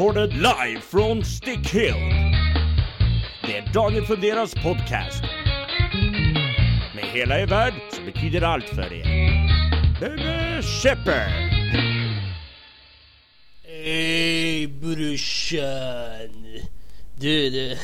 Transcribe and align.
recorded 0.00 0.32
live 0.32 0.80
från 0.80 1.24
Stick 1.24 1.70
Hill. 1.70 1.94
Det 3.46 3.56
är 3.56 3.72
Daniel 3.72 4.04
Funderas 4.04 4.54
podcast. 4.54 5.22
Med 6.94 7.04
hela 7.04 7.40
er 7.40 7.46
värld 7.46 7.74
som 7.92 8.04
betyder 8.04 8.42
allt 8.42 8.68
för 8.68 8.92
er. 8.92 9.04
Bebe 10.00 10.62
Shepard! 10.62 11.52
Hej 13.84 14.66
brorsan! 14.66 16.44
Du, 17.18 17.50
du, 17.50 17.76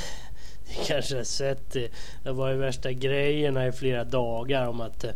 kanske 0.95 1.17
har 1.17 1.25
sett 1.25 1.73
det. 1.73 1.89
Det 2.25 2.33
var 2.33 2.49
ju 2.51 2.57
värsta 2.57 2.93
grejerna 2.93 3.67
i 3.67 3.73
flera 3.73 4.05
dagar 4.05 4.67
om 4.67 4.81
att 4.81 5.05
eh, 5.05 5.11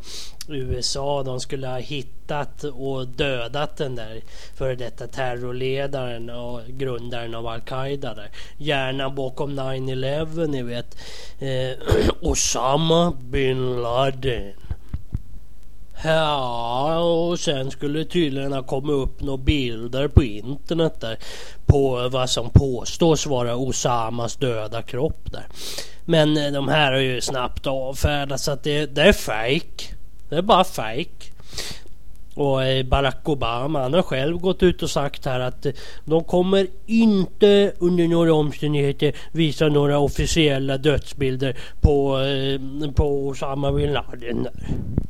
USA 0.49 1.23
de 1.23 1.41
skulle 1.41 1.67
ha 1.67 1.79
hittat 1.79 2.65
och 2.65 3.09
dödat 3.09 3.77
den 3.77 3.97
där 3.97 4.21
före 4.55 4.75
detta 4.75 5.07
terrorledaren 5.07 6.31
och 6.31 6.61
grundaren 6.67 7.35
av 7.35 7.47
Al-Qaida 7.47 8.15
där. 8.15 8.31
Hjärnan 8.59 9.15
bakom 9.15 9.59
9-11 9.61 10.47
ni 10.47 10.63
vet. 10.63 10.97
Eh, 11.39 11.79
Osama 12.21 13.13
bin 13.21 13.83
Laden. 13.83 14.70
Ja, 16.05 16.99
och 16.99 17.41
sen 17.41 17.71
skulle 17.71 17.99
det 17.99 18.05
tydligen 18.05 18.53
ha 18.53 18.63
kommit 18.63 18.91
upp 18.91 19.23
några 19.23 19.43
bilder 19.43 20.09
på 20.09 20.23
internet 20.23 21.01
där 21.01 21.19
på 21.67 22.09
vad 22.09 22.31
som 22.31 22.51
påstås 22.51 23.27
vara 23.27 23.57
Osamas 23.57 24.37
döda 24.37 24.83
kropp 24.83 25.33
där. 25.33 25.47
Men 26.05 26.37
eh, 26.37 26.53
de 26.53 26.69
här 26.69 26.93
har 26.93 26.99
ju 26.99 27.21
snabbt 27.21 27.67
avfärdats 27.67 28.49
att 28.49 28.63
det, 28.63 28.87
det 28.87 29.03
är 29.03 29.13
fake. 29.13 29.95
Det 30.29 30.37
är 30.37 30.43
bara 30.43 30.65
fake. 30.65 31.31
Och 32.35 32.65
eh, 32.65 32.87
Barack 32.87 33.29
Obama 33.29 33.83
han 33.83 33.95
har 33.95 34.03
själv 34.03 34.39
gått 34.39 34.63
ut 34.63 34.83
och 34.83 34.91
sagt 34.91 35.25
här 35.25 35.41
att 35.41 35.67
eh, 35.67 35.73
de 36.05 36.25
kommer 36.25 36.67
inte 36.87 37.73
under 37.79 38.09
några 38.09 38.35
omständigheter 38.35 39.13
visa 39.33 39.69
några 39.69 39.99
officiella 39.99 40.79
dödsbilder 40.79 41.57
på, 41.81 42.19
på 42.95 43.27
Osama 43.27 43.73
bin 43.73 43.93
Laden. 43.93 44.43
Där 44.43 45.10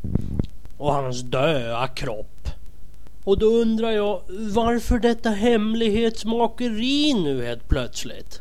och 0.80 0.92
hans 0.92 1.22
döda 1.22 1.88
kropp. 1.88 2.48
Och 3.24 3.38
då 3.38 3.46
undrar 3.46 3.90
jag 3.90 4.22
varför 4.28 4.98
detta 4.98 5.30
hemlighetsmakeri 5.30 7.14
nu 7.14 7.46
helt 7.46 7.68
plötsligt? 7.68 8.38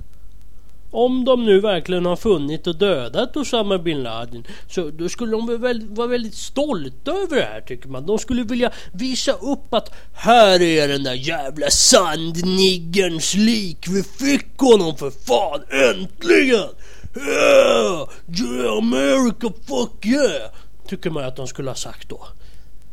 Om 0.91 1.25
de 1.25 1.45
nu 1.45 1.59
verkligen 1.59 2.05
har 2.05 2.15
funnit 2.15 2.67
och 2.67 2.75
dödat 2.75 3.37
Osama 3.37 3.77
bin 3.77 4.03
Laden 4.03 4.43
så 4.69 4.91
då 4.91 5.09
skulle 5.09 5.31
de 5.31 5.61
väl 5.61 5.87
vara 5.89 6.07
väldigt 6.07 6.35
stolta 6.35 7.11
över 7.11 7.35
det 7.35 7.41
här 7.41 7.61
tycker 7.61 7.89
man. 7.89 8.05
De 8.05 8.19
skulle 8.19 8.43
vilja 8.43 8.71
visa 8.91 9.31
upp 9.31 9.73
att 9.73 9.93
här 10.13 10.61
är 10.61 10.87
den 10.87 11.03
där 11.03 11.13
jävla 11.13 11.69
sandniggerns 11.69 13.35
lik. 13.35 13.87
Vi 13.89 14.03
fick 14.03 14.57
honom 14.57 14.97
för 14.97 15.11
fan 15.11 15.61
äntligen! 15.69 16.69
Yeah! 17.15 18.09
Yeah 18.39 18.77
America 18.77 19.53
fuck 19.67 20.05
yeah! 20.05 20.51
Tycker 20.89 21.09
man 21.09 21.23
att 21.23 21.35
de 21.35 21.47
skulle 21.47 21.69
ha 21.69 21.75
sagt 21.75 22.09
då. 22.09 22.27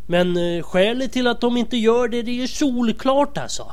Men 0.06 0.36
eh, 0.36 0.62
skälet 0.62 1.12
till 1.12 1.26
att 1.26 1.40
de 1.40 1.56
inte 1.56 1.76
gör 1.76 2.08
det, 2.08 2.22
det 2.22 2.30
är 2.30 2.34
ju 2.34 2.48
solklart 2.48 3.38
alltså. 3.38 3.72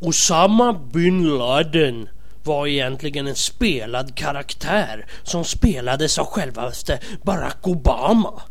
Osama 0.00 0.72
bin 0.72 1.38
Laden 1.38 2.08
var 2.44 2.66
egentligen 2.66 3.26
en 3.26 3.34
spelad 3.34 4.14
karaktär 4.14 5.06
som 5.22 5.44
spelades 5.44 6.18
av 6.18 6.26
självaste 6.26 6.98
Barack 7.22 7.68
Obama. 7.68 8.42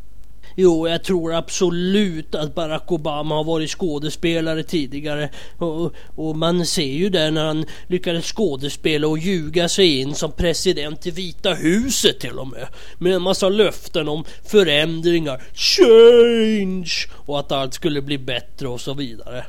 Jo, 0.61 0.87
jag 0.87 1.03
tror 1.03 1.33
absolut 1.33 2.35
att 2.35 2.55
Barack 2.55 2.91
Obama 2.91 3.35
har 3.35 3.43
varit 3.43 3.69
skådespelare 3.69 4.63
tidigare. 4.63 5.29
Och, 5.57 5.93
och, 6.15 6.35
man 6.35 6.65
ser 6.65 6.93
ju 6.93 7.09
det 7.09 7.31
när 7.31 7.45
han 7.45 7.65
lyckades 7.87 8.25
skådespela 8.25 9.07
och 9.07 9.17
ljuga 9.17 9.69
sig 9.69 9.99
in 9.99 10.15
som 10.15 10.31
president 10.31 11.07
i 11.07 11.11
Vita 11.11 11.53
huset 11.53 12.19
till 12.19 12.39
och 12.39 12.47
med. 12.47 12.67
Med 12.97 13.13
en 13.13 13.21
massa 13.21 13.49
löften 13.49 14.09
om 14.09 14.23
förändringar, 14.45 15.43
change 15.53 16.91
och 17.25 17.39
att 17.39 17.51
allt 17.51 17.73
skulle 17.73 18.01
bli 18.01 18.17
bättre 18.17 18.67
och 18.67 18.81
så 18.81 18.93
vidare. 18.93 19.45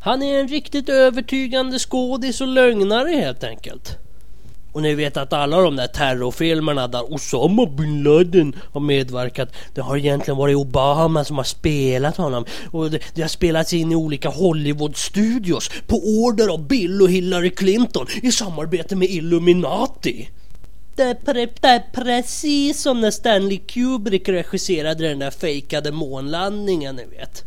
Han 0.00 0.22
är 0.22 0.40
en 0.40 0.48
riktigt 0.48 0.88
övertygande 0.88 1.78
skådis 1.78 2.40
och 2.40 2.48
lögnare 2.48 3.10
helt 3.10 3.44
enkelt. 3.44 3.99
Och 4.72 4.82
ni 4.82 4.94
vet 4.94 5.16
att 5.16 5.32
alla 5.32 5.60
de 5.60 5.76
där 5.76 5.86
terrorfilmerna 5.86 6.88
där 6.88 7.14
Osama 7.14 7.66
bin 7.66 8.02
Laden 8.02 8.56
har 8.72 8.80
medverkat. 8.80 9.52
Det 9.74 9.80
har 9.80 9.96
egentligen 9.96 10.38
varit 10.38 10.56
Obama 10.56 11.24
som 11.24 11.36
har 11.36 11.44
spelat 11.44 12.16
honom. 12.16 12.44
Och 12.70 12.90
det, 12.90 13.00
det 13.14 13.22
har 13.22 13.28
spelats 13.28 13.72
in 13.72 13.92
i 13.92 13.94
olika 13.94 14.28
Hollywood-studios 14.28 15.70
på 15.86 15.96
order 15.96 16.48
av 16.48 16.66
Bill 16.66 17.02
och 17.02 17.10
Hillary 17.10 17.50
Clinton 17.50 18.06
i 18.22 18.32
samarbete 18.32 18.96
med 18.96 19.10
Illuminati. 19.10 20.28
Det 20.96 21.02
är, 21.02 21.14
pre, 21.14 21.48
det 21.60 21.68
är 21.68 21.82
precis 21.92 22.82
som 22.82 23.00
när 23.00 23.10
Stanley 23.10 23.58
Kubrick 23.58 24.28
regisserade 24.28 25.08
den 25.08 25.18
där 25.18 25.30
fejkade 25.30 25.92
månlandningen 25.92 26.96
ni 26.96 27.04
vet. 27.04 27.44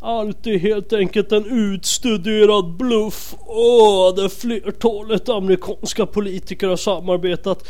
Allt 0.00 0.46
är 0.46 0.58
helt 0.58 0.92
enkelt 0.92 1.32
en 1.32 1.46
utstuderad 1.46 2.76
bluff. 2.76 3.34
Åh, 3.46 4.14
där 4.14 4.28
flertalet 4.28 5.28
amerikanska 5.28 6.06
politiker 6.06 6.68
har 6.68 6.76
samarbetat 6.76 7.68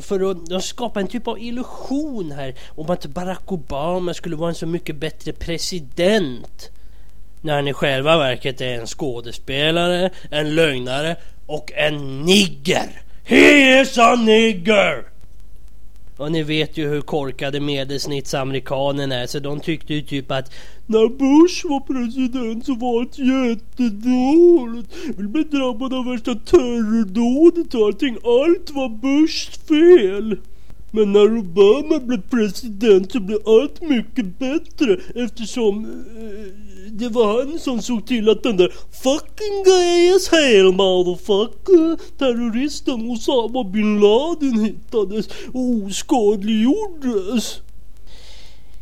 för 0.00 0.30
att 0.30 0.64
skapa 0.64 1.00
en 1.00 1.06
typ 1.06 1.28
av 1.28 1.38
illusion 1.38 2.32
här 2.32 2.54
om 2.68 2.90
att 2.90 3.06
Barack 3.06 3.52
Obama 3.52 4.14
skulle 4.14 4.36
vara 4.36 4.48
en 4.48 4.54
så 4.54 4.66
mycket 4.66 4.96
bättre 4.96 5.32
president. 5.32 6.70
När 7.40 7.54
han 7.54 7.68
i 7.68 7.72
själva 7.72 8.18
verket 8.18 8.60
är 8.60 8.80
en 8.80 8.86
skådespelare, 8.86 10.10
en 10.30 10.54
lögnare 10.54 11.16
och 11.46 11.72
en 11.74 12.20
nigger. 12.20 13.02
He 13.24 13.80
is 13.80 13.98
a 13.98 14.14
nigger! 14.14 15.11
Och 16.22 16.32
ni 16.32 16.42
vet 16.42 16.76
ju 16.76 16.88
hur 16.88 17.00
korkade 17.00 17.60
medelsnittsamerikanerna 17.60 19.14
är 19.14 19.26
så 19.26 19.38
de 19.38 19.60
tyckte 19.60 19.94
ju 19.94 20.02
typ 20.02 20.30
att 20.30 20.52
när 20.86 21.08
Bush 21.08 21.68
var 21.68 21.80
president 21.80 22.66
så 22.66 22.74
var 22.74 23.02
det 23.02 23.22
jättedåligt. 23.22 24.94
Vi 25.18 25.24
blev 25.28 25.50
drabbade 25.50 25.96
av 25.96 26.04
värsta 26.04 26.34
terrordådet 26.34 27.74
och 27.74 27.86
allting. 27.86 28.14
Allt 28.14 28.70
var 28.70 28.88
Bushs 28.88 29.48
fel. 29.68 30.36
Men 30.90 31.12
när 31.12 31.38
Obama 31.38 31.98
blev 31.98 32.22
president 32.30 33.12
så 33.12 33.20
blev 33.20 33.38
allt 33.46 33.80
mycket 33.80 34.38
bättre 34.38 35.00
eftersom 35.14 35.84
eh, 35.84 36.81
det 36.98 37.08
var 37.08 37.38
han 37.38 37.58
som 37.58 37.82
såg 37.82 38.06
till 38.06 38.28
att 38.28 38.42
den 38.42 38.56
där 38.56 38.72
fucking 38.90 39.62
gay 39.64 40.12
as 40.16 40.28
hell 40.28 40.72
motherfucker 40.72 41.98
terroristen 42.18 43.10
Osama 43.10 43.64
bin 43.64 44.00
Laden 44.00 44.64
hittades 44.64 45.28
och 45.52 45.86
oskadliggjordes. 45.86 47.60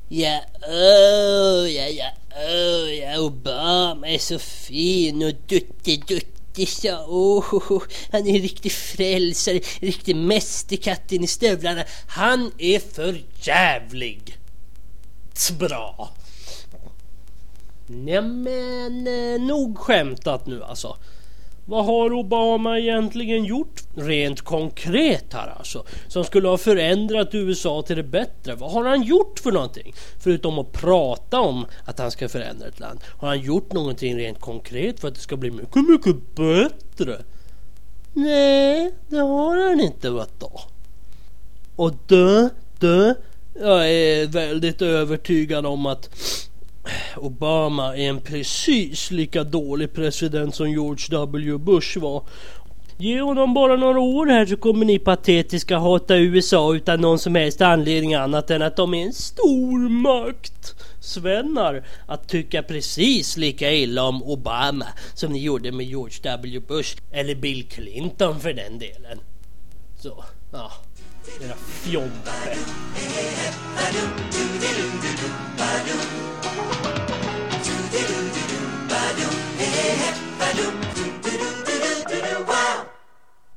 Ja, 0.09 0.41
oh, 0.69 1.73
ja, 1.73 1.89
ja, 1.89 2.11
oh, 2.37 2.95
ja, 2.95 3.21
Obama 3.21 4.09
är 4.09 4.19
så 4.19 4.39
fin 4.39 5.23
och 5.23 5.33
duttig-duttig 5.47 6.69
så. 6.69 6.97
Oh, 7.09 7.83
han 8.13 8.27
är 8.27 8.35
en 8.35 8.43
riktig 8.43 8.73
frälsare, 8.73 9.57
en 9.57 9.87
riktig 9.89 10.17
mästerkatten 10.17 11.25
i 11.25 11.27
stövlarna. 11.27 11.85
Han 12.07 12.53
är 12.59 12.79
för 12.95 13.21
jävlig. 13.43 14.37
Bra. 15.59 16.11
Nämen, 17.91 19.07
eh, 19.07 19.41
nog 19.41 19.79
skämtat 19.79 20.47
nu 20.47 20.65
alltså. 20.65 20.97
Vad 21.65 21.85
har 21.85 22.13
Obama 22.13 22.79
egentligen 22.79 23.45
gjort 23.45 23.83
rent 23.95 24.41
konkret 24.41 25.33
här 25.33 25.55
alltså? 25.59 25.85
Som 26.09 26.25
skulle 26.25 26.49
ha 26.49 26.59
förändrat 26.59 27.35
USA 27.35 27.83
till 27.83 27.97
det 27.97 28.03
bättre. 28.03 28.55
Vad 28.55 28.73
har 28.73 28.85
han 28.85 29.03
gjort 29.03 29.39
för 29.39 29.53
någonting? 29.53 29.95
Förutom 30.19 30.59
att 30.59 30.73
prata 30.73 31.41
om 31.41 31.67
att 31.85 31.99
han 31.99 32.11
ska 32.11 32.29
förändra 32.29 32.67
ett 32.67 32.81
land. 32.81 33.01
Har 33.19 33.29
han 33.29 33.41
gjort 33.41 33.73
någonting 33.73 34.17
rent 34.17 34.41
konkret 34.41 35.01
för 35.01 35.09
att 35.09 35.15
det 35.15 35.21
ska 35.21 35.37
bli 35.37 35.51
mycket, 35.51 35.89
mycket 35.89 36.35
bättre? 36.35 37.23
Nej, 38.13 38.95
det 39.09 39.19
har 39.19 39.69
han 39.69 39.81
inte 39.81 40.11
vet 40.11 40.41
då. 40.41 40.61
Och 41.77 41.93
dö, 42.07 42.49
dö. 42.79 43.15
Jag 43.61 43.93
är 43.93 44.27
väldigt 44.27 44.83
övertygad 44.83 45.67
om 45.67 45.87
att 45.87 46.11
Obama 47.17 47.97
är 47.97 48.09
en 48.09 48.21
precis 48.21 49.11
lika 49.11 49.45
dålig 49.45 49.93
president 49.93 50.55
som 50.55 50.71
George 50.71 51.07
W 51.11 51.59
Bush 51.59 51.99
var. 51.99 52.23
Ge 52.99 53.21
honom 53.21 53.55
bara 53.55 53.77
några 53.77 54.01
år 54.01 54.27
här 54.27 54.47
så 54.47 54.57
kommer 54.57 54.85
ni 54.85 54.99
patetiska 54.99 55.79
hata 55.79 56.17
USA 56.17 56.75
utan 56.75 57.01
någon 57.01 57.19
som 57.19 57.35
helst 57.35 57.61
anledning 57.61 58.15
annat 58.15 58.51
än 58.51 58.63
att 58.63 58.77
de 58.77 58.95
är 58.95 59.03
en 59.03 59.13
stor 59.13 59.89
makt. 59.89 60.75
Svennar 61.01 61.87
att 62.07 62.29
tycka 62.29 62.63
precis 62.63 63.37
lika 63.37 63.73
illa 63.73 64.03
om 64.03 64.23
Obama 64.23 64.87
som 65.15 65.33
ni 65.33 65.43
gjorde 65.43 65.73
med 65.73 65.87
George 65.87 66.19
W 66.23 66.61
Bush 66.69 66.97
eller 67.11 67.35
Bill 67.35 67.65
Clinton 67.65 68.41
för 68.41 68.53
den 68.53 68.79
delen. 68.79 69.19
Så, 69.99 70.25
ja. 70.53 70.73
Era 71.41 71.55
fjompar. 71.55 72.57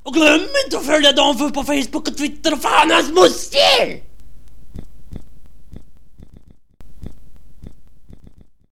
Och 0.04 0.14
glöm 0.14 0.40
inte 0.64 0.78
att 0.78 0.86
följa 0.86 1.12
Danfus 1.12 1.52
på 1.52 1.64
Facebook 1.64 2.08
och 2.08 2.16
Twitter 2.16 2.52
och 2.52 2.62
fan 2.62 2.90
hans 2.90 3.10
moster! 3.10 4.13